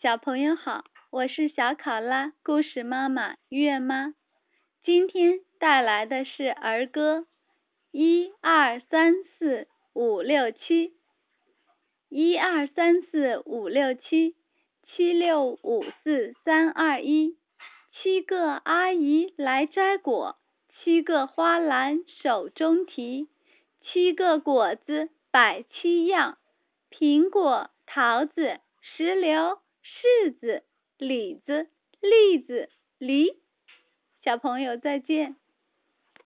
[0.00, 4.14] 小朋友好，我是小考拉故事妈妈月妈，
[4.84, 7.26] 今天带来的是儿歌，
[7.90, 10.94] 一二三四五六七，
[12.08, 14.36] 一二三四五六七，
[14.86, 17.36] 七六五四三二一，
[17.90, 20.36] 七个阿姨来摘果，
[20.78, 23.28] 七个花篮手中提，
[23.82, 26.38] 七个果子摆七样，
[26.88, 29.58] 苹果、桃子、石榴。
[29.88, 30.64] 柿子、
[30.98, 32.68] 李子、栗子、
[32.98, 33.40] 梨，
[34.22, 35.36] 小朋友再见。